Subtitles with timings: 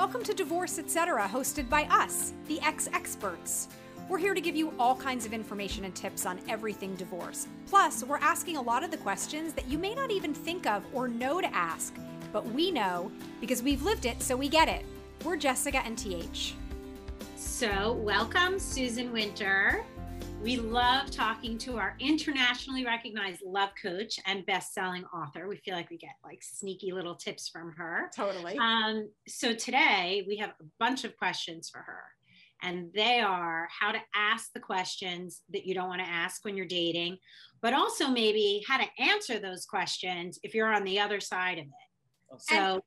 [0.00, 3.68] Welcome to Divorce Etc., hosted by us, the ex experts.
[4.08, 7.46] We're here to give you all kinds of information and tips on everything divorce.
[7.66, 10.82] Plus, we're asking a lot of the questions that you may not even think of
[10.94, 11.94] or know to ask,
[12.32, 14.86] but we know because we've lived it, so we get it.
[15.22, 16.54] We're Jessica and TH.
[17.36, 19.84] So, welcome, Susan Winter.
[20.42, 25.46] We love talking to our internationally recognized love coach and best-selling author.
[25.46, 28.10] We feel like we get like sneaky little tips from her.
[28.16, 28.56] Totally.
[28.56, 32.04] Um, so today we have a bunch of questions for her,
[32.62, 36.56] and they are how to ask the questions that you don't want to ask when
[36.56, 37.18] you're dating,
[37.60, 41.66] but also maybe how to answer those questions if you're on the other side of
[41.66, 42.40] it.
[42.40, 42.54] So.
[42.54, 42.82] And,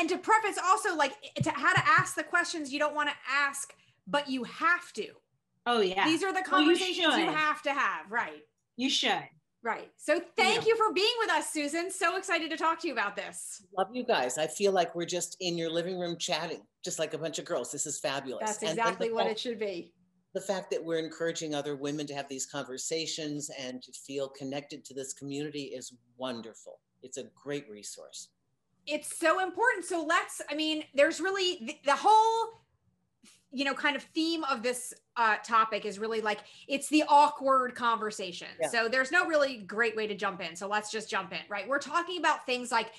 [0.00, 3.14] and to preface also like to how to ask the questions you don't want to
[3.30, 3.72] ask
[4.06, 5.06] but you have to
[5.66, 6.04] Oh yeah.
[6.06, 8.42] These are the conversations well, you, you, have to have, right?
[8.76, 9.22] You should.
[9.62, 9.90] Right.
[9.96, 10.68] So thank yeah.
[10.68, 11.90] you for being with us, Susan.
[11.90, 13.62] So excited to talk to you about this.
[13.76, 14.36] Love you guys.
[14.36, 17.46] I feel like we're just in your living room chatting, just like a bunch of
[17.46, 17.72] girls.
[17.72, 18.44] This is fabulous.
[18.44, 19.94] That's exactly what fact, it should be.
[20.34, 24.84] The fact that we're encouraging other women to have these conversations and to feel connected
[24.84, 26.80] to this community is wonderful.
[27.02, 28.28] It's a great resource.
[28.86, 29.86] It's so important.
[29.86, 32.63] So let's, I mean, there's really the, the whole
[33.54, 37.74] you know kind of theme of this uh, topic is really like it's the awkward
[37.74, 38.48] conversation.
[38.60, 38.68] Yeah.
[38.68, 40.56] so there's no really great way to jump in.
[40.56, 41.66] So let's just jump in right?
[41.68, 42.90] We're talking about things like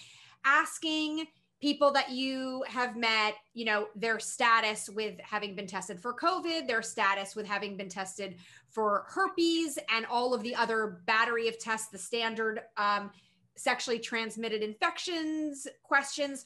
[0.46, 1.28] asking
[1.62, 6.68] people that you have met you know their status with having been tested for covid
[6.68, 8.36] their status with having been tested
[8.70, 13.10] for herpes and all of the other battery of tests the standard um,
[13.56, 16.46] sexually transmitted infections questions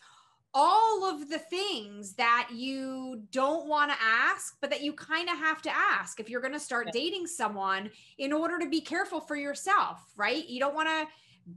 [0.53, 5.37] all of the things that you don't want to ask, but that you kind of
[5.37, 7.01] have to ask if you're going to start yeah.
[7.01, 10.47] dating someone in order to be careful for yourself, right?
[10.47, 11.07] You don't want to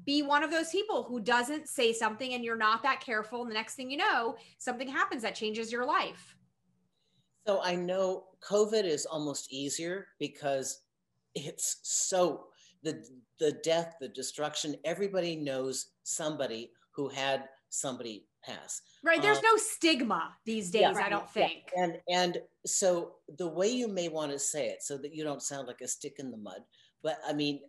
[0.04, 3.42] be one of those people who doesn't say something and you're not that careful.
[3.42, 6.36] And the next thing you know, something happens that changes your life.
[7.46, 10.82] So I know COVID is almost easier because
[11.34, 12.46] it's so
[12.82, 13.04] the
[13.38, 18.80] the death, the destruction, everybody knows somebody who had somebody pass.
[19.04, 19.20] Right.
[19.20, 21.70] There's uh, no stigma these days, yeah, I don't think.
[21.76, 21.84] Yeah.
[21.84, 25.42] And and so the way you may want to say it so that you don't
[25.42, 26.60] sound like a stick in the mud,
[27.02, 27.60] but I mean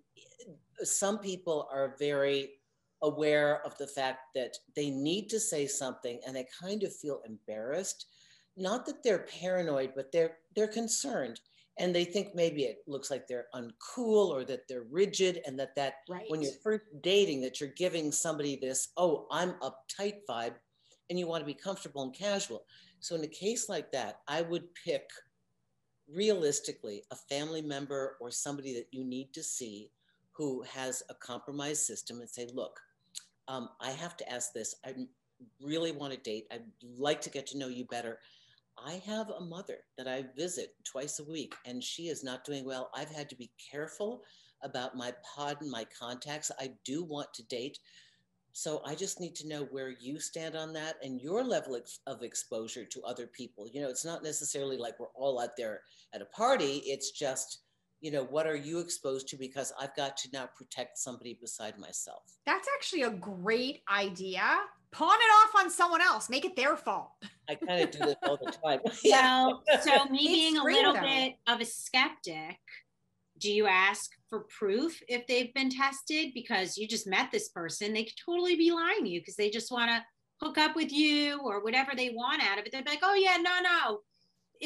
[0.84, 2.52] some people are very
[3.02, 7.22] aware of the fact that they need to say something and they kind of feel
[7.26, 8.06] embarrassed.
[8.56, 11.40] Not that they're paranoid, but they're they're concerned
[11.80, 15.76] and they think maybe it looks like they're uncool or that they're rigid and that
[15.76, 16.26] that right.
[16.28, 20.56] when you're first dating that you're giving somebody this oh i'm uptight vibe
[21.10, 22.64] and you want to be comfortable and casual.
[23.02, 25.10] So in a case like that i would pick
[26.14, 29.90] realistically a family member or somebody that you need to see
[30.32, 32.80] who has a compromised system and say look
[33.48, 34.76] um, i have to ask this.
[34.86, 34.94] I
[35.62, 36.48] really want to date.
[36.52, 36.64] I'd
[36.98, 38.20] like to get to know you better
[38.78, 42.66] I have a mother that I visit twice a week and she is not doing
[42.66, 42.90] well.
[42.96, 44.22] I've had to be careful
[44.64, 46.52] about my pod and my contacts.
[46.60, 47.80] I do want to date.
[48.54, 52.22] So I just need to know where you stand on that and your level of
[52.22, 53.68] exposure to other people.
[53.68, 55.82] You know, it's not necessarily like we're all out there
[56.14, 56.84] at a party.
[56.86, 57.64] It's just,
[58.00, 59.38] you know, what are you exposed to?
[59.38, 62.24] Because I've got to now protect somebody beside myself.
[62.46, 64.44] That's actually a great idea
[64.94, 67.12] pawn it off on someone else make it their fault.
[67.50, 68.80] I kind of do this all the time.
[69.04, 72.59] Well so me being a little bit of a skeptic
[73.40, 76.31] do you ask for proof if they've been tested?
[76.34, 79.50] Because you just met this person they could totally be lying to you because they
[79.50, 80.04] just want to
[80.42, 82.72] hook up with you or whatever they want out of it.
[82.72, 84.00] They're like oh yeah no no.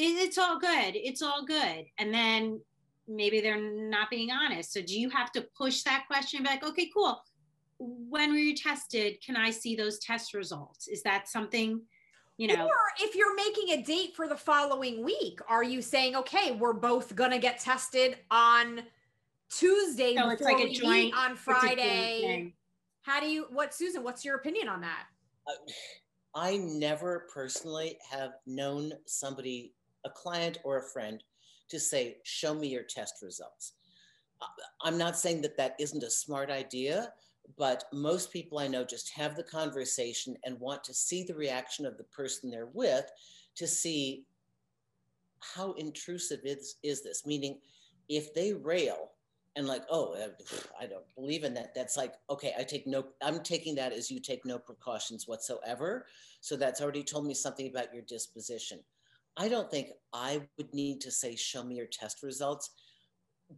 [0.00, 0.94] It's all good.
[0.94, 1.86] It's all good.
[1.98, 2.60] And then
[3.08, 4.72] maybe they're not being honest.
[4.72, 7.20] So do you have to push that question and be like okay cool
[7.78, 9.20] when were you tested?
[9.24, 10.88] Can I see those test results?
[10.88, 11.82] Is that something,
[12.36, 12.66] you know?
[12.66, 16.72] Or if you're making a date for the following week, are you saying, okay, we're
[16.72, 18.82] both going to get tested on
[19.50, 22.52] Tuesday so it's like a joint, on Friday?
[23.02, 25.06] How do you, what, Susan, what's your opinion on that?
[25.46, 25.52] Uh,
[26.34, 29.72] I never personally have known somebody,
[30.04, 31.22] a client or a friend,
[31.70, 33.74] to say, show me your test results.
[34.42, 34.46] Uh,
[34.82, 37.12] I'm not saying that that isn't a smart idea,
[37.56, 41.86] but most people I know just have the conversation and want to see the reaction
[41.86, 43.10] of the person they're with
[43.56, 44.24] to see
[45.40, 47.26] how intrusive is, is this?
[47.26, 47.58] Meaning,
[48.08, 49.12] if they rail
[49.56, 50.16] and like, oh,
[50.80, 54.10] I don't believe in that, that's like, okay, I take no, I'm taking that as
[54.10, 56.06] you take no precautions whatsoever.
[56.40, 58.80] So that's already told me something about your disposition.
[59.36, 62.70] I don't think I would need to say, show me your test results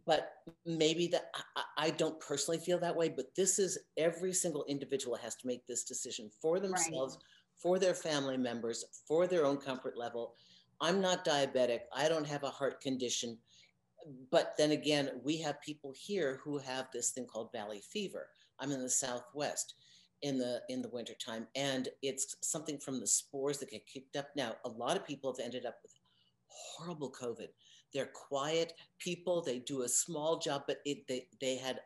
[0.05, 0.33] but
[0.65, 5.17] maybe that I, I, don't personally feel that way but this is every single individual
[5.17, 7.23] has to make this decision for themselves right.
[7.57, 10.35] for their family members, for their own comfort level.
[10.79, 11.81] I'm not diabetic.
[11.93, 13.37] I don't have a heart condition.
[14.31, 18.29] But then again, we have people here who have this thing called valley fever.
[18.59, 19.75] I'm in the Southwest
[20.21, 24.27] in the in the wintertime and it's something from the spores that get kicked up
[24.35, 25.93] now a lot of people have ended up with
[26.47, 27.47] horrible covid
[27.93, 31.79] they're quiet people they do a small job but it, they, they had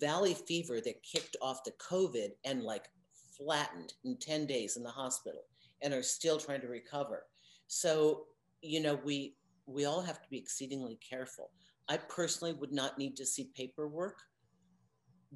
[0.00, 2.88] valley fever that kicked off the covid and like
[3.36, 5.42] flattened in 10 days in the hospital
[5.82, 7.24] and are still trying to recover
[7.66, 8.24] so
[8.62, 9.34] you know we
[9.66, 11.50] we all have to be exceedingly careful
[11.88, 14.18] i personally would not need to see paperwork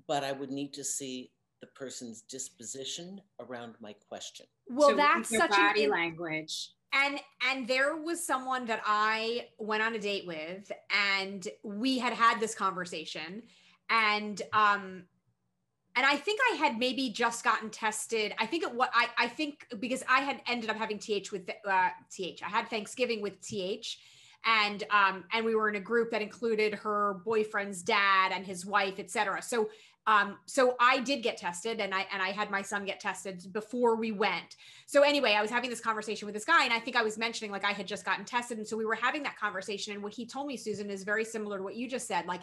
[0.09, 1.31] but i would need to see
[1.61, 4.47] the person's disposition around my question.
[4.69, 6.71] Well, so that's such body an, language.
[6.93, 12.13] And and there was someone that I went on a date with, and we had
[12.13, 13.43] had this conversation,
[13.89, 15.05] and um,
[15.95, 18.35] and I think I had maybe just gotten tested.
[18.39, 21.49] I think it what I I think because I had ended up having th with
[21.49, 22.43] uh, th.
[22.43, 23.99] I had Thanksgiving with th
[24.45, 28.65] and um and we were in a group that included her boyfriend's dad and his
[28.65, 29.69] wife etc so
[30.07, 33.45] um, so I did get tested and I and I had my son get tested
[33.53, 34.57] before we went.
[34.87, 37.19] So anyway, I was having this conversation with this guy and I think I was
[37.19, 38.59] mentioning like I had just gotten tested.
[38.59, 39.93] And so we were having that conversation.
[39.93, 42.41] And what he told me, Susan, is very similar to what you just said, like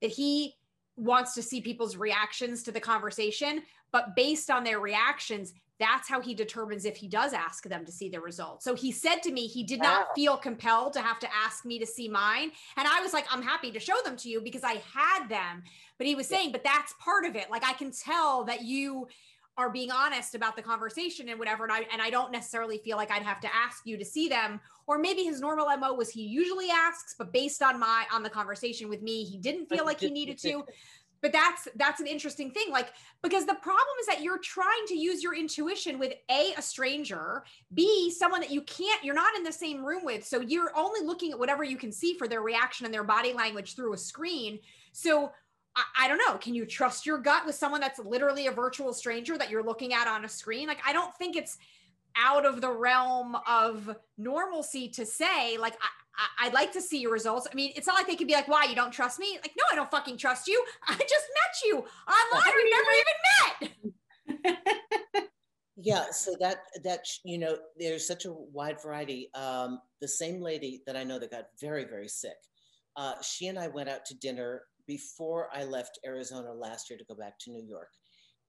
[0.00, 0.54] that he
[0.96, 3.62] wants to see people's reactions to the conversation,
[3.92, 7.90] but based on their reactions, that's how he determines if he does ask them to
[7.90, 8.64] see the results.
[8.64, 9.86] So he said to me, he did wow.
[9.86, 12.52] not feel compelled to have to ask me to see mine.
[12.76, 15.64] And I was like, I'm happy to show them to you because I had them.
[15.98, 17.50] But he was saying, but that's part of it.
[17.50, 19.08] Like I can tell that you
[19.56, 21.64] are being honest about the conversation and whatever.
[21.64, 24.28] And I, and I don't necessarily feel like I'd have to ask you to see
[24.28, 24.60] them.
[24.86, 28.30] Or maybe his normal MO was he usually asks, but based on my, on the
[28.30, 30.64] conversation with me, he didn't feel like he needed to
[31.24, 32.92] but that's that's an interesting thing like
[33.22, 37.42] because the problem is that you're trying to use your intuition with a a stranger
[37.72, 41.00] b someone that you can't you're not in the same room with so you're only
[41.00, 43.96] looking at whatever you can see for their reaction and their body language through a
[43.96, 44.58] screen
[44.92, 45.32] so
[45.76, 48.92] I, I don't know can you trust your gut with someone that's literally a virtual
[48.92, 51.58] stranger that you're looking at on a screen like i don't think it's
[52.16, 55.74] out of the realm of normalcy to say like
[56.16, 57.48] I, I, would like to see your results.
[57.50, 59.38] I mean, it's not like they could be like, why you don't trust me?
[59.42, 60.64] Like, no, I don't fucking trust you.
[60.88, 62.52] I just met you online.
[62.56, 63.72] We never
[64.30, 64.52] even
[65.14, 65.28] met.
[65.76, 66.04] yeah.
[66.10, 69.30] So that, that, you know, there's such a wide variety.
[69.34, 72.36] Um, the same lady that I know that got very, very sick.
[72.96, 77.04] Uh, she and I went out to dinner before I left Arizona last year to
[77.04, 77.88] go back to New York.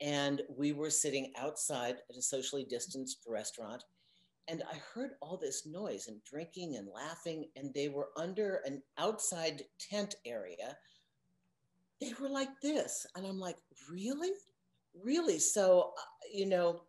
[0.01, 3.83] And we were sitting outside at a socially distanced restaurant
[4.47, 8.81] and I heard all this noise and drinking and laughing, and they were under an
[8.97, 10.77] outside tent area.
[11.99, 13.07] They were like this.
[13.15, 13.57] And I'm like,
[13.89, 14.31] really?
[15.03, 15.39] Really?
[15.39, 16.01] So, uh,
[16.31, 16.81] you know,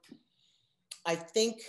[1.07, 1.63] I think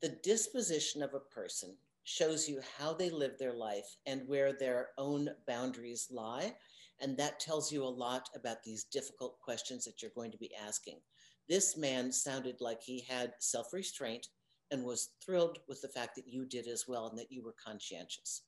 [0.00, 4.88] the disposition of a person shows you how they live their life and where their
[4.98, 6.54] own boundaries lie.
[7.00, 10.52] And that tells you a lot about these difficult questions that you're going to be
[10.66, 11.00] asking.
[11.48, 14.28] This man sounded like he had self restraint
[14.70, 17.54] and was thrilled with the fact that you did as well and that you were
[17.62, 18.42] conscientious.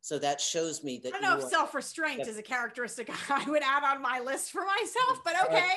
[0.00, 3.48] So that shows me that I don't know if self restraint is a characteristic I
[3.48, 5.76] would add on my list for myself, but okay.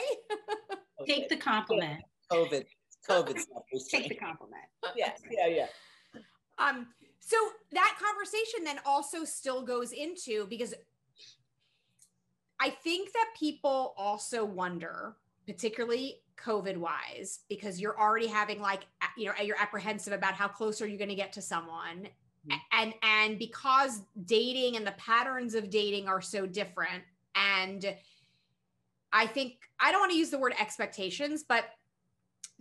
[1.02, 1.14] okay.
[1.14, 2.02] Take the compliment.
[2.32, 2.66] COVID,
[3.10, 3.40] COVID
[3.90, 4.64] Take the compliment.
[4.96, 5.68] Yeah, yeah, yeah.
[6.58, 6.88] Um,
[7.20, 7.38] so
[7.72, 10.74] that conversation then also still goes into because
[12.60, 15.16] I think that people also wonder,
[15.48, 18.82] particularly COVID wise, because you're already having like,
[19.18, 22.08] you know, you're apprehensive about how close are you going to get to someone.
[22.48, 22.58] Mm-hmm.
[22.72, 27.04] And, and because dating and the patterns of dating are so different.
[27.36, 27.96] And
[29.14, 31.66] I think, I don't want to use the word expectations, but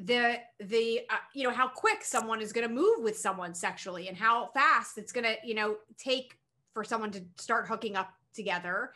[0.00, 4.08] the the uh, you know how quick someone is going to move with someone sexually
[4.08, 6.38] and how fast it's going to you know take
[6.72, 8.92] for someone to start hooking up together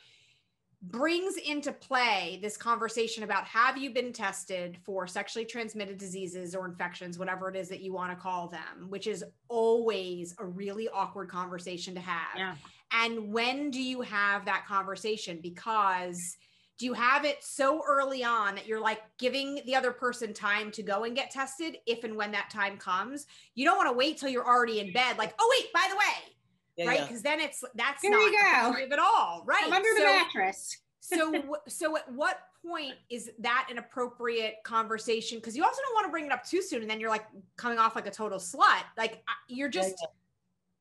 [0.91, 6.67] brings into play this conversation about have you been tested for sexually transmitted diseases or
[6.67, 10.89] infections, whatever it is that you want to call them, which is always a really
[10.91, 12.37] awkward conversation to have.
[12.37, 12.55] Yeah.
[12.93, 15.41] And when do you have that conversation?
[15.43, 16.37] Because
[16.79, 20.73] do you have it so early on that you're like giving the other person time
[20.73, 23.27] to go and get tested if and when that time comes?
[23.55, 25.97] You don't want to wait till you're already in bed, like, oh, wait, by the
[25.97, 26.35] way,
[26.77, 27.09] yeah, right?
[27.09, 27.37] Because yeah.
[27.37, 28.95] then it's that's Here not you go.
[28.95, 29.63] at all, right?
[29.65, 30.79] I'm under so, the mattress.
[31.01, 35.39] so, so at what point is that an appropriate conversation?
[35.39, 37.27] Because you also don't want to bring it up too soon, and then you're like
[37.57, 38.83] coming off like a total slut.
[38.97, 40.09] Like you're just, yeah,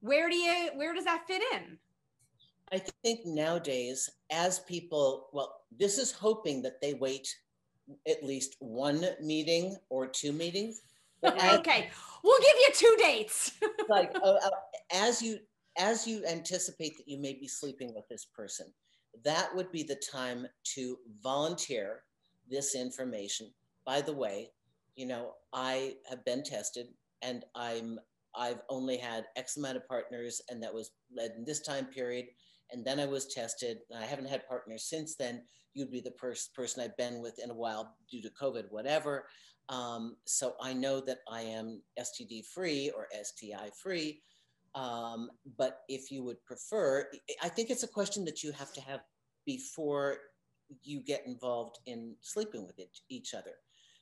[0.02, 1.78] where do you, where does that fit in?
[2.74, 7.27] I think nowadays, as people, well, this is hoping that they wait
[8.08, 10.82] at least one meeting or two meetings.
[11.24, 11.92] okay,
[12.24, 13.51] we'll give you two dates.
[13.89, 14.50] like uh, uh,
[14.92, 15.38] as you
[15.77, 18.74] as you anticipate that you may be sleeping with this person,
[19.24, 22.01] that would be the time to volunteer
[22.50, 23.51] this information.
[23.86, 24.51] By the way,
[24.96, 26.88] you know, I have been tested
[27.22, 28.00] and I'm
[28.36, 32.25] I've only had X amount of partners, and that was led in this time period.
[32.72, 33.79] And then I was tested.
[33.96, 35.43] I haven't had partners since then.
[35.74, 39.27] You'd be the first person I've been with in a while due to COVID, whatever.
[39.70, 44.22] Um, so I know that I am STD free or STI free.
[44.75, 47.10] Um, but if you would prefer,
[47.41, 49.01] I think it's a question that you have to have
[49.46, 50.17] before
[50.82, 53.51] you get involved in sleeping with it, each other,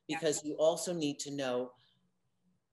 [0.08, 0.52] because yeah.
[0.52, 1.72] you also need to know.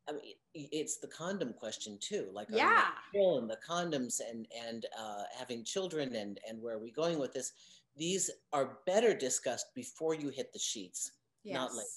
[0.08, 2.28] I mean, it's the condom question too.
[2.32, 6.90] Like, yeah, and the condoms and and uh, having children and and where are we
[6.90, 7.52] going with this?
[7.96, 11.12] These are better discussed before you hit the sheets,
[11.44, 11.54] yes.
[11.54, 11.88] not later.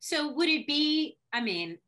[0.00, 1.18] So would it be?
[1.32, 1.78] I mean,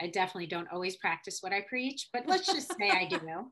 [0.00, 3.18] I definitely don't always practice what I preach, but let's just say I do.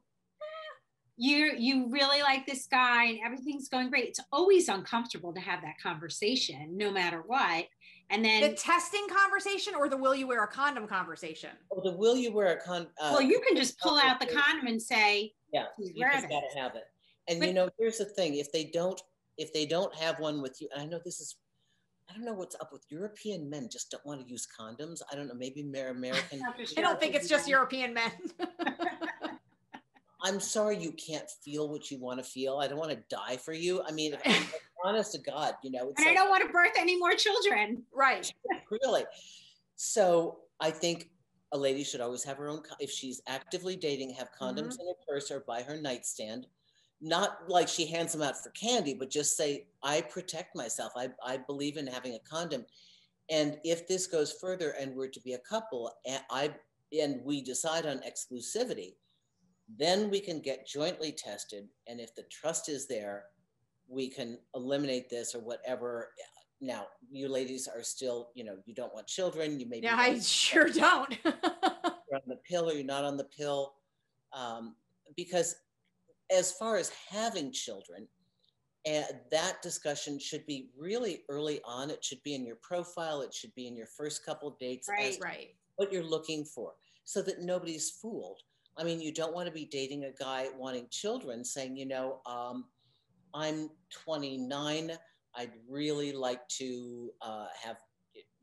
[1.19, 4.07] You you really like this guy and everything's going great.
[4.07, 7.67] It's always uncomfortable to have that conversation, no matter what.
[8.13, 11.51] And then the testing conversation or the will you wear a condom conversation?
[11.73, 12.91] Oh, the will you wear a condom?
[13.01, 16.43] Uh, well, you can just pull out the condom and say, "Yeah, you just got
[16.53, 16.85] to have it."
[17.29, 19.01] And but, you know, here's the thing: if they don't,
[19.39, 21.37] if they don't have one with you, and I know this is
[22.13, 25.01] I don't know what's up with European men just don't want to use condoms.
[25.11, 25.35] I don't know.
[25.35, 26.43] Maybe they're American.
[26.77, 28.13] I don't think it's just European men.
[30.25, 32.59] I'm sorry you can't feel what you want to feel.
[32.59, 33.83] I don't want to die for you.
[33.83, 34.17] I mean,
[34.85, 35.93] honest to God, you know.
[35.97, 37.83] and like, I don't want to birth any more children.
[37.95, 38.33] Right.
[38.71, 39.05] really.
[39.77, 41.11] So I think
[41.53, 42.63] a lady should always have her own.
[42.81, 44.81] If she's actively dating, have condoms mm-hmm.
[44.81, 46.47] in her purse or by her nightstand
[47.03, 50.93] not like she hands them out for candy, but just say, I protect myself.
[50.97, 52.65] I, I believe in having a condom.
[53.29, 56.55] And if this goes further and we're to be a couple, and I
[56.93, 58.95] and we decide on exclusivity,
[59.79, 61.67] then we can get jointly tested.
[61.89, 63.25] And if the trust is there,
[63.93, 66.09] we can eliminate this or whatever.
[66.61, 69.61] Now, you ladies are still, you know, you don't want children.
[69.61, 71.19] You may Yeah, I sure don't.
[71.25, 73.75] you're on the pill or you're not on the pill.
[74.33, 74.77] Um,
[75.17, 75.57] because
[76.31, 78.09] as far as having children,
[78.85, 81.89] and that discussion should be really early on.
[81.89, 83.21] It should be in your profile.
[83.21, 84.89] It should be in your first couple dates.
[84.89, 85.51] Right, right.
[85.77, 86.73] What you're looking for,
[87.05, 88.41] so that nobody's fooled.
[88.77, 92.21] I mean, you don't want to be dating a guy wanting children, saying, you know,
[92.27, 92.65] um,
[93.35, 94.93] I'm 29.
[95.35, 97.77] I'd really like to uh, have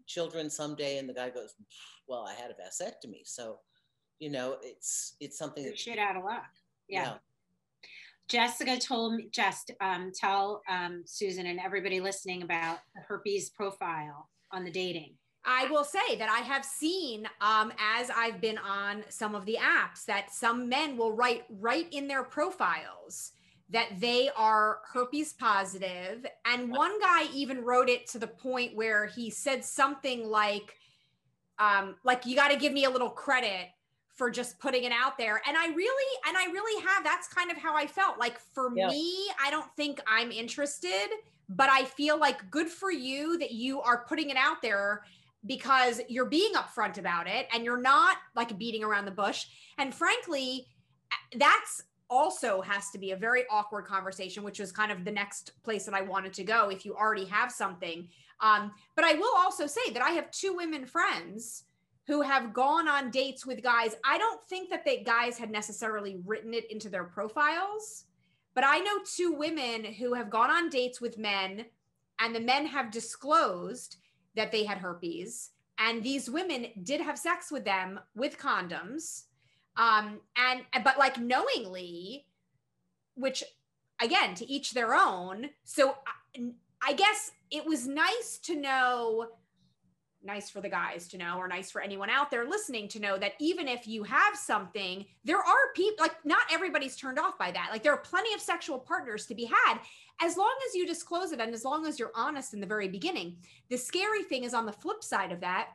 [0.07, 1.53] children someday, and the guy goes,
[2.07, 3.59] "Well, I had a vasectomy, so."
[4.19, 6.49] You know, it's it's something that shit out of luck.
[6.89, 7.03] yeah.
[7.03, 7.13] yeah
[8.29, 14.29] Jessica told me, just um, tell um, Susan and everybody listening about the herpes profile
[14.51, 15.15] on the dating.
[15.43, 19.57] I will say that I have seen, um, as I've been on some of the
[19.59, 23.31] apps, that some men will write right in their profiles
[23.69, 26.25] that they are herpes positive.
[26.45, 30.75] And one guy even wrote it to the point where he said something like,
[31.59, 33.67] um, like you got to give me a little credit
[34.15, 35.41] for just putting it out there.
[35.47, 38.19] And I really, and I really have, that's kind of how I felt.
[38.19, 38.87] Like for yeah.
[38.87, 41.07] me, I don't think I'm interested,
[41.47, 45.03] but I feel like good for you that you are putting it out there
[45.45, 49.45] because you're being upfront about it and you're not like beating around the bush.
[49.77, 50.67] And frankly,
[51.37, 55.51] that's also has to be a very awkward conversation, which was kind of the next
[55.63, 58.07] place that I wanted to go if you already have something.
[58.41, 61.63] Um, but I will also say that I have two women friends
[62.07, 63.95] who have gone on dates with guys.
[64.03, 68.05] I don't think that they guys had necessarily written it into their profiles,
[68.55, 71.65] but I know two women who have gone on dates with men
[72.19, 73.97] and the men have disclosed
[74.35, 79.23] that they had herpes and these women did have sex with them with condoms
[79.79, 82.25] um and but like knowingly
[83.15, 83.43] which
[84.01, 85.49] again to each their own.
[85.63, 85.95] So
[86.35, 89.27] I, I guess it was nice to know
[90.21, 93.17] nice for the guys to know or nice for anyone out there listening to know
[93.17, 97.51] that even if you have something there are people like not everybody's turned off by
[97.51, 97.69] that.
[97.71, 99.79] Like there are plenty of sexual partners to be had.
[100.21, 102.89] As long as you disclose it and as long as you're honest in the very
[102.89, 103.37] beginning.
[103.69, 105.69] The scary thing is on the flip side of that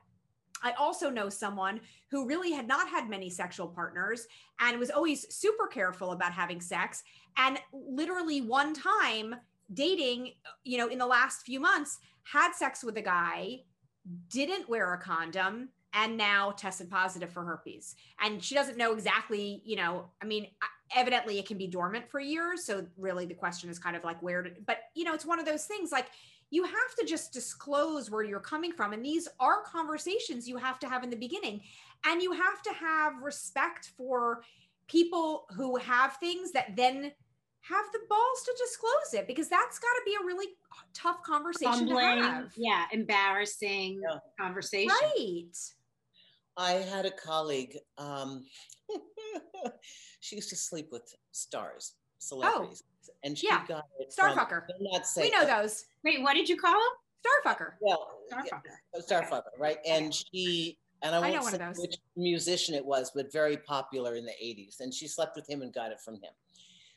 [0.64, 1.80] I also know someone
[2.11, 4.26] who really had not had many sexual partners
[4.61, 7.02] and was always super careful about having sex.
[7.37, 9.37] And literally, one time
[9.73, 10.33] dating,
[10.64, 13.61] you know, in the last few months, had sex with a guy
[14.28, 17.94] didn't wear a condom and now tested positive for herpes.
[18.21, 20.49] And she doesn't know exactly, you know, I mean,
[20.94, 22.64] evidently it can be dormant for years.
[22.64, 25.38] So really the question is kind of like where, to, but you know, it's one
[25.38, 26.09] of those things like
[26.50, 28.92] you have to just disclose where you're coming from.
[28.92, 31.60] And these are conversations you have to have in the beginning.
[32.06, 34.42] And you have to have respect for
[34.86, 37.12] people who have things that then
[37.62, 40.48] have the balls to disclose it because that's got to be a really
[40.92, 42.52] tough conversation to have.
[42.56, 44.18] Yeah, embarrassing yeah.
[44.38, 44.90] conversation.
[45.02, 45.56] Right.
[46.56, 47.76] I had a colleague.
[47.98, 48.44] Um,
[50.20, 51.94] she used to sleep with stars,
[52.25, 53.64] celebrities, oh, and she yeah.
[53.66, 54.14] got it.
[54.16, 54.66] Starfucker.
[54.66, 55.87] From, not say, we know those.
[56.02, 56.81] Wait, what did you call him?
[57.25, 57.73] Starfucker.
[57.81, 58.62] Well, Starfucker.
[58.95, 59.57] Yeah, Starfucker, okay.
[59.59, 59.78] right?
[59.87, 64.25] And she and I won't I say which musician it was, but very popular in
[64.25, 64.81] the 80s.
[64.81, 66.33] And she slept with him and got it from him.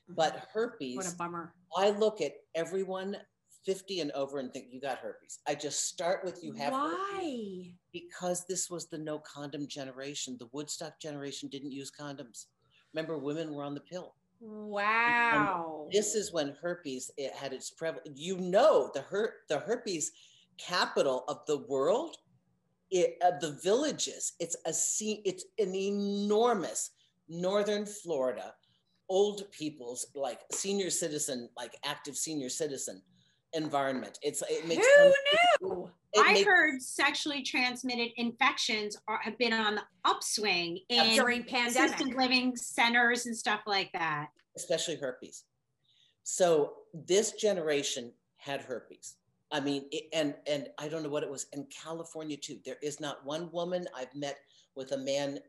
[0.10, 0.46] But mm-hmm.
[0.53, 1.53] herpes, what a bummer.
[1.75, 3.17] I look at everyone
[3.65, 5.39] 50 and over and think you got herpes.
[5.46, 6.93] I just start with you have Why?
[7.15, 10.38] Herpes because this was the no condom generation.
[10.39, 12.46] The Woodstock generation didn't use condoms.
[12.93, 14.15] Remember, women were on the pill.
[14.39, 15.84] Wow.
[15.86, 18.10] And this is when herpes it had its prevalence.
[18.20, 20.12] You know, the her the herpes
[20.58, 22.17] capital of the world
[22.91, 24.34] it, uh, the villages.
[24.39, 26.91] It's a sea, it's an enormous
[27.29, 28.53] northern Florida
[29.10, 33.01] old people's like senior citizen, like active senior citizen
[33.57, 34.17] environment.
[34.21, 35.13] It's it makes who
[35.61, 35.89] knew.
[36.17, 41.91] I makes, heard sexually transmitted infections are, have been on the upswing in during pandemic
[41.91, 45.43] assisted living centers and stuff like that, especially herpes.
[46.23, 49.15] So this generation had herpes.
[49.51, 52.59] I mean, it, and and I don't know what it was in California too.
[52.65, 54.37] There is not one woman I've met
[54.75, 55.39] with a man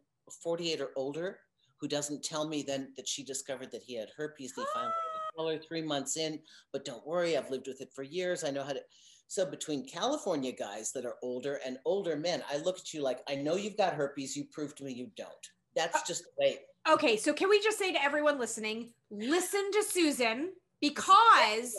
[0.42, 1.38] 48 or older
[1.80, 4.52] who doesn't tell me then that she discovered that he had herpes.
[4.56, 4.92] They found
[5.38, 6.40] color three months in,
[6.72, 8.44] but don't worry, I've lived with it for years.
[8.44, 8.80] I know how to.
[9.28, 13.20] So between California guys that are older and older men, I look at you like
[13.28, 14.36] I know you've got herpes.
[14.36, 15.30] You prove to me you don't.
[15.76, 16.58] That's uh, just the way.
[16.90, 21.74] Okay, so can we just say to everyone listening, listen to Susan because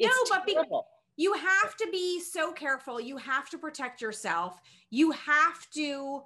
[0.00, 0.56] no, but be,
[1.16, 3.00] you have to be so careful.
[3.00, 4.58] You have to protect yourself.
[4.90, 6.22] You have to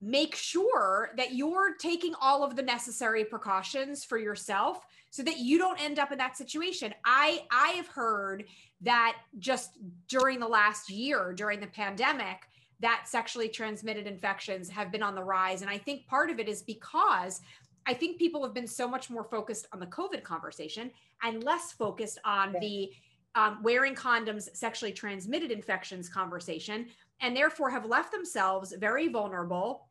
[0.00, 5.58] make sure that you're taking all of the necessary precautions for yourself so that you
[5.58, 6.94] don't end up in that situation.
[7.04, 8.44] I I have heard
[8.82, 9.72] that just
[10.06, 12.42] during the last year during the pandemic
[12.80, 16.48] that sexually transmitted infections have been on the rise and I think part of it
[16.48, 17.40] is because
[17.86, 20.90] I think people have been so much more focused on the COVID conversation
[21.24, 22.90] and less focused on the
[23.34, 26.86] um, wearing condoms, sexually transmitted infections conversation,
[27.20, 29.87] and therefore have left themselves very vulnerable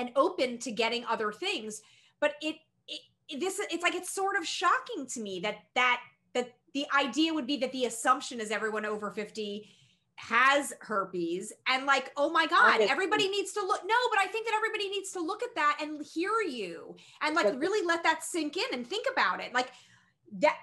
[0.00, 1.82] and open to getting other things.
[2.20, 2.56] But it,
[2.88, 6.00] it this it's like it's sort of shocking to me that that
[6.34, 9.68] that the idea would be that the assumption is everyone over 50
[10.16, 14.46] has herpes and like oh my god everybody needs to look no but i think
[14.46, 18.22] that everybody needs to look at that and hear you and like really let that
[18.22, 19.70] sink in and think about it like
[20.30, 20.56] that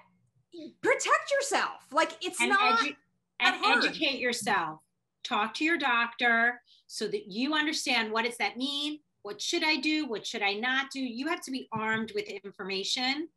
[0.82, 1.86] protect yourself.
[1.92, 2.96] Like it's and not edu-
[3.40, 3.84] and hard.
[3.84, 4.80] educate yourself.
[5.24, 9.00] Talk to your doctor so that you understand what does that mean?
[9.22, 10.06] What should I do?
[10.06, 11.00] What should I not do?
[11.00, 13.28] You have to be armed with information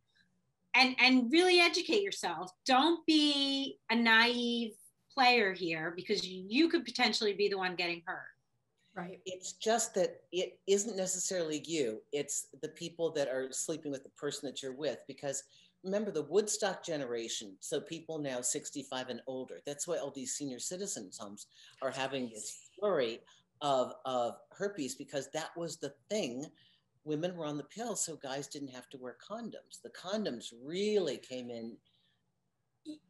[0.75, 2.51] and and really educate yourself.
[2.65, 4.73] Don't be a naive
[5.13, 8.27] player here because you could potentially be the one getting hurt.
[8.93, 9.19] Right.
[9.25, 12.01] It's just that it isn't necessarily you.
[12.11, 15.43] It's the people that are sleeping with the person that you're with because
[15.83, 19.59] remember the Woodstock generation, so people now 65 and older.
[19.65, 21.47] That's why all these senior citizens homes
[21.81, 23.21] are having this flurry
[23.61, 26.45] of, of herpes because that was the thing.
[27.03, 29.81] Women were on the pill, so guys didn't have to wear condoms.
[29.83, 31.77] The condoms really came in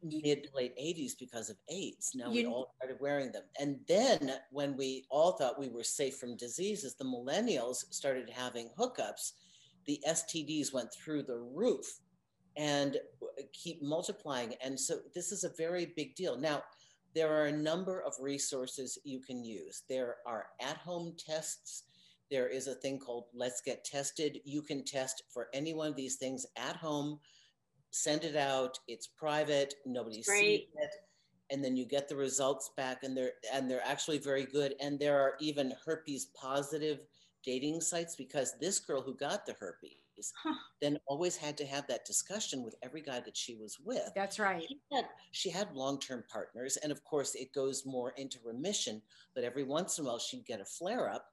[0.02, 2.12] mid to late 80s because of AIDS.
[2.14, 3.44] Now you, we all started wearing them.
[3.58, 8.70] And then when we all thought we were safe from diseases, the millennials started having
[8.78, 9.32] hookups.
[9.86, 11.86] The STDs went through the roof
[12.56, 12.98] and
[13.52, 14.54] keep multiplying.
[14.62, 16.38] And so this is a very big deal.
[16.38, 16.62] Now,
[17.14, 19.82] there are a number of resources you can use.
[19.88, 21.84] There are at home tests.
[22.30, 24.40] There is a thing called Let's Get Tested.
[24.44, 27.20] You can test for any one of these things at home,
[27.90, 28.78] send it out.
[28.88, 30.90] It's private, nobody sees it.
[31.50, 34.74] And then you get the results back, and they're and they're actually very good.
[34.80, 37.00] And there are even herpes positive
[37.44, 40.01] dating sites because this girl who got the herpes
[40.42, 40.54] huh.
[40.80, 44.10] then always had to have that discussion with every guy that she was with.
[44.14, 44.62] That's right.
[44.68, 49.02] She had, she had long-term partners, and of course, it goes more into remission.
[49.34, 51.26] But every once in a while, she'd get a flare-up,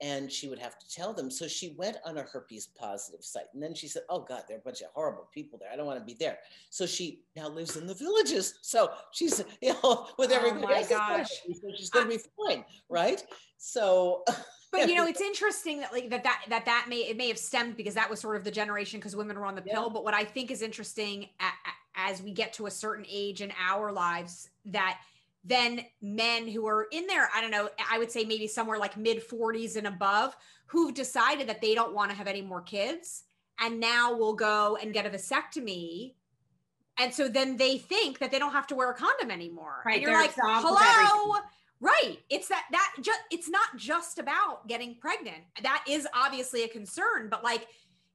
[0.00, 1.30] and she would have to tell them.
[1.30, 4.56] So she went on a herpes positive site, and then she said, "Oh God, there
[4.56, 5.70] are a bunch of horrible people there.
[5.72, 6.38] I don't want to be there."
[6.70, 8.58] So she now lives in the villages.
[8.62, 10.64] So she's you know with everybody.
[10.64, 11.28] Oh my gosh!
[11.28, 13.22] So she's going to be fine, right?
[13.58, 14.24] So.
[14.72, 17.38] but you know it's interesting that like that that that that may it may have
[17.38, 19.74] stemmed because that was sort of the generation because women were on the yeah.
[19.74, 21.28] pill but what i think is interesting
[21.94, 24.98] as we get to a certain age in our lives that
[25.46, 28.96] than men who are in there, I don't know, I would say maybe somewhere like
[28.96, 33.24] mid 40s and above, who've decided that they don't want to have any more kids
[33.60, 36.14] and now will go and get a vasectomy.
[36.98, 39.82] And so then they think that they don't have to wear a condom anymore.
[39.84, 39.94] Right.
[39.94, 41.36] And you're like, hello.
[41.78, 42.18] Right.
[42.30, 45.44] It's that that just it's not just about getting pregnant.
[45.62, 47.68] That is obviously a concern, but like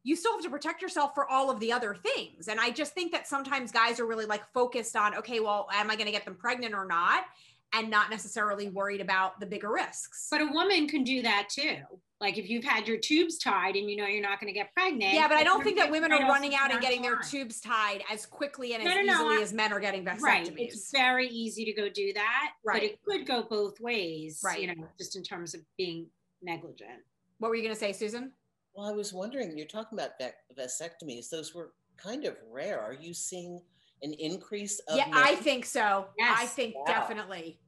[0.03, 2.47] you still have to protect yourself for all of the other things.
[2.47, 5.91] And I just think that sometimes guys are really like focused on, okay, well, am
[5.91, 7.25] I going to get them pregnant or not?
[7.73, 10.27] And not necessarily worried about the bigger risks.
[10.29, 11.77] But a woman can do that too.
[12.19, 14.73] Like if you've had your tubes tied and you know you're not going to get
[14.73, 15.13] pregnant.
[15.13, 18.03] Yeah, but I don't think that women are running out and getting their tubes tied
[18.11, 20.21] as quickly and no, as no, easily as men are getting vasectomies.
[20.21, 20.53] Right.
[20.57, 22.51] It's very easy to go do that.
[22.65, 22.81] Right.
[22.81, 24.41] But it could go both ways.
[24.43, 24.59] Right.
[24.59, 26.07] You know, just in terms of being
[26.41, 26.99] negligent.
[27.37, 28.33] What were you going to say, Susan?
[28.73, 30.11] Well, I was wondering, you're talking about
[30.57, 31.29] vasectomies.
[31.29, 32.79] Those were kind of rare.
[32.79, 33.61] Are you seeing
[34.01, 34.97] an increase of?
[34.97, 35.11] Yeah?
[35.13, 36.07] I think so.
[36.17, 36.37] Yes.
[36.39, 36.85] I think wow.
[36.87, 37.59] definitely.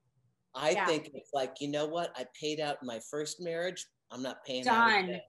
[0.56, 0.86] I yeah.
[0.86, 2.14] think it's like, you know what?
[2.16, 3.86] I paid out my first marriage.
[4.12, 5.20] I'm not paying Done.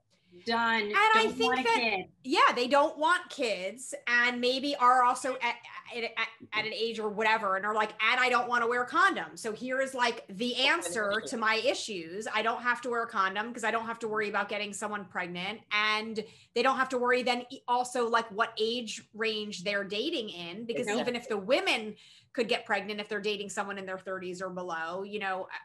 [0.46, 0.82] Done.
[0.82, 5.54] And don't I think that yeah, they don't want kids, and maybe are also at,
[5.96, 6.04] at,
[6.52, 8.86] at, an age or whatever, and are like, and I don't want to wear a
[8.86, 9.36] condom.
[9.36, 12.26] So here is like the answer to my issues.
[12.32, 14.72] I don't have to wear a condom because I don't have to worry about getting
[14.72, 16.22] someone pregnant, and
[16.54, 20.82] they don't have to worry then also like what age range they're dating in, because
[20.82, 21.02] exactly.
[21.02, 21.94] even if the women
[22.34, 25.56] could get pregnant if they're dating someone in their 30s or below, you know, uh,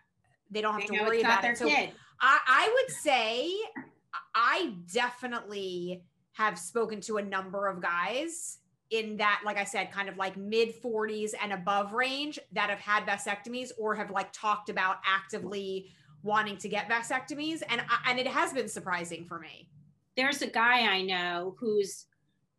[0.51, 1.57] they don't have they to worry about it.
[1.57, 1.89] So I,
[2.21, 3.51] I would say
[4.35, 8.59] I definitely have spoken to a number of guys
[8.91, 12.79] in that, like I said, kind of like mid 40s and above range that have
[12.79, 15.91] had vasectomies or have like talked about actively
[16.23, 17.61] wanting to get vasectomies.
[17.69, 19.69] And, and it has been surprising for me.
[20.17, 22.05] There's a guy I know whose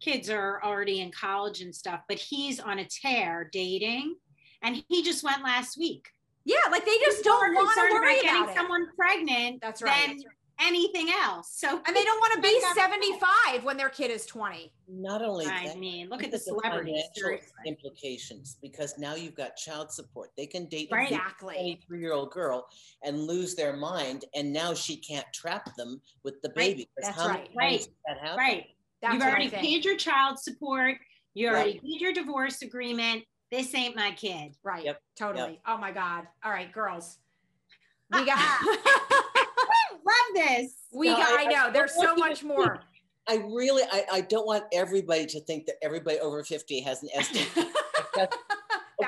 [0.01, 4.17] kids are already in college and stuff, but he's on a tear dating.
[4.63, 6.09] And he just went last week.
[6.45, 9.61] Yeah, like they just don't want to worry about getting someone pregnant.
[9.61, 10.09] That's right.
[10.09, 10.25] Than
[10.61, 11.53] anything else.
[11.55, 14.73] So and they don't want to be 75 when their kid is 20.
[14.89, 17.03] Not only I that, mean, look at the celebrities
[17.67, 20.31] implications because now you've got child support.
[20.37, 21.11] They can date right.
[21.11, 22.67] a 23 year old girl
[23.03, 26.89] and lose their mind, and now she can't trap them with the baby.
[27.03, 27.15] Right.
[27.17, 27.51] That's right.
[27.57, 27.87] Right.
[28.07, 28.67] That right.
[29.03, 30.97] That's You've already paid your child support.
[31.35, 31.83] You already right.
[31.83, 33.25] paid your divorce agreement.
[33.51, 34.53] This ain't my kid.
[34.63, 34.85] Right.
[34.85, 35.01] Yep.
[35.19, 35.53] Totally.
[35.53, 35.61] Yep.
[35.67, 36.27] Oh my God.
[36.45, 37.19] All right, girls.
[38.13, 38.39] We got
[40.11, 40.73] love this.
[40.93, 41.71] We no, got, I, I know.
[41.73, 42.81] There's so much more.
[43.29, 47.11] I really, I, I don't want everybody to think that everybody over 50 has an
[47.17, 47.67] STD.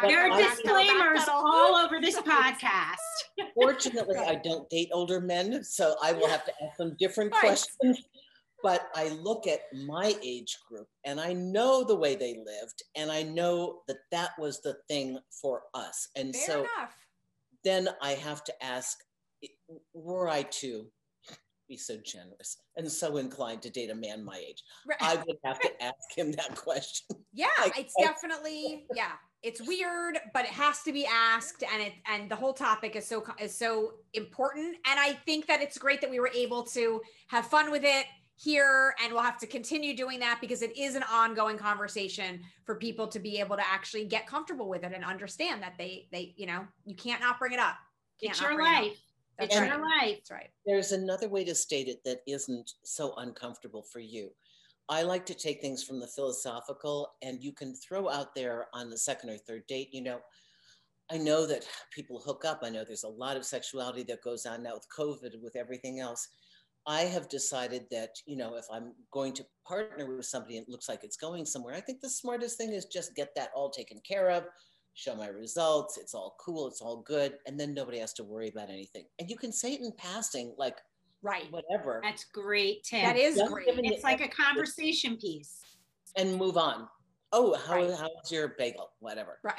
[0.02, 2.96] there are disclaimers all over this podcast.
[3.54, 7.40] Fortunately, I don't date older men, so I will have to ask them different right.
[7.40, 8.02] questions.
[8.62, 13.10] But I look at my age group and I know the way they lived, and
[13.10, 16.08] I know that that was the thing for us.
[16.14, 16.96] And Fair so enough.
[17.64, 18.98] then I have to ask
[19.94, 20.86] were I to
[21.68, 24.98] be so generous and so inclined to date a man my age, right.
[25.00, 27.16] I would have to ask him that question.
[27.34, 29.12] Yeah, like, it's definitely yeah.
[29.42, 33.06] It's weird, but it has to be asked, and it and the whole topic is
[33.06, 34.76] so is so important.
[34.86, 38.04] And I think that it's great that we were able to have fun with it
[38.36, 42.74] here and we'll have to continue doing that because it is an ongoing conversation for
[42.74, 46.34] people to be able to actually get comfortable with it and understand that they they
[46.36, 47.76] you know you can't not bring it up
[48.20, 48.98] can't it's your life
[49.38, 49.68] it's right.
[49.68, 50.16] your life.
[50.18, 50.50] That's right.
[50.66, 54.30] There's another way to state it that isn't so uncomfortable for you.
[54.88, 58.90] I like to take things from the philosophical, and you can throw out there on
[58.90, 60.20] the second or third date, you know,
[61.10, 62.60] I know that people hook up.
[62.62, 66.00] I know there's a lot of sexuality that goes on now with COVID, with everything
[66.00, 66.28] else.
[66.86, 70.70] I have decided that, you know, if I'm going to partner with somebody and it
[70.70, 73.70] looks like it's going somewhere, I think the smartest thing is just get that all
[73.70, 74.44] taken care of
[74.94, 75.98] show my results.
[75.98, 76.68] It's all cool.
[76.68, 77.34] It's all good.
[77.46, 79.04] And then nobody has to worry about anything.
[79.18, 80.78] And you can say it in passing, like,
[81.22, 82.00] right, whatever.
[82.02, 83.04] That's great, Tim.
[83.04, 83.68] That is Just great.
[83.68, 85.60] It's like a conversation piece.
[86.16, 86.88] And move on.
[87.32, 87.90] Oh, how, right.
[87.90, 88.90] how's your bagel?
[89.00, 89.38] Whatever.
[89.42, 89.54] Right.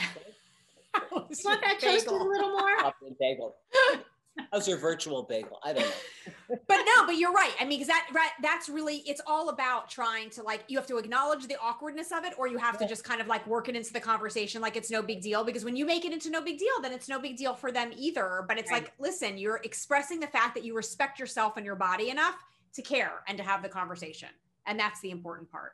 [0.95, 2.93] you want that toasted a little more?
[3.19, 3.55] bagel.
[4.51, 5.59] How's your virtual bagel?
[5.63, 6.33] I don't know.
[6.67, 7.53] But no, but you're right.
[7.59, 10.87] I mean, because that right, that's really it's all about trying to like you have
[10.87, 13.69] to acknowledge the awkwardness of it, or you have to just kind of like work
[13.69, 15.43] it into the conversation like it's no big deal.
[15.43, 17.71] Because when you make it into no big deal, then it's no big deal for
[17.71, 18.45] them either.
[18.47, 18.83] But it's right.
[18.83, 22.35] like, listen, you're expressing the fact that you respect yourself and your body enough
[22.75, 24.29] to care and to have the conversation.
[24.65, 25.73] And that's the important part.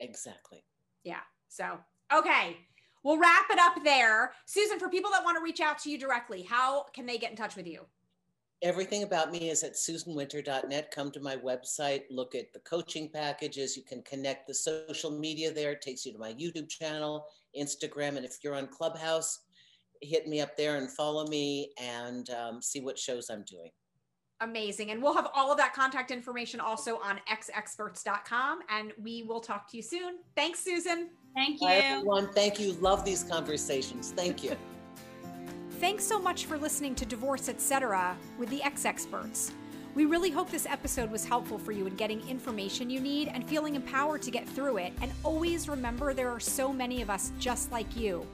[0.00, 0.64] Exactly.
[1.02, 1.20] Yeah.
[1.48, 1.78] So
[2.14, 2.56] okay
[3.04, 4.32] we'll wrap it up there.
[4.46, 7.30] Susan, for people that want to reach out to you directly, how can they get
[7.30, 7.82] in touch with you?
[8.62, 10.90] Everything about me is at susanwinter.net.
[10.90, 13.76] Come to my website, look at the coaching packages.
[13.76, 15.72] You can connect the social media there.
[15.72, 17.26] It takes you to my YouTube channel,
[17.58, 19.40] Instagram, and if you're on Clubhouse,
[20.00, 23.70] hit me up there and follow me and um, see what shows I'm doing.
[24.40, 24.90] Amazing.
[24.90, 28.60] And we'll have all of that contact information also on xexperts.com.
[28.68, 30.18] And we will talk to you soon.
[30.36, 31.10] Thanks, Susan.
[31.34, 31.68] Thank you.
[31.68, 32.32] Bye, everyone.
[32.32, 32.72] Thank you.
[32.74, 34.12] Love these conversations.
[34.14, 34.56] Thank you.
[35.80, 38.16] Thanks so much for listening to Divorce Etc.
[38.38, 39.52] with the Ex Experts.
[39.94, 43.46] We really hope this episode was helpful for you in getting information you need and
[43.48, 44.92] feeling empowered to get through it.
[45.02, 48.26] And always remember there are so many of us just like you.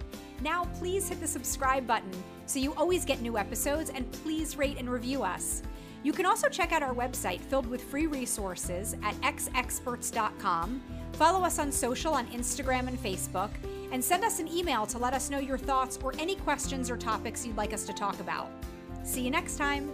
[0.42, 2.12] Now, please hit the subscribe button
[2.46, 5.62] so you always get new episodes and please rate and review us.
[6.02, 10.82] You can also check out our website filled with free resources at xexperts.com.
[11.14, 13.50] Follow us on social on Instagram and Facebook,
[13.92, 16.96] and send us an email to let us know your thoughts or any questions or
[16.96, 18.50] topics you'd like us to talk about.
[19.04, 19.90] See you next time.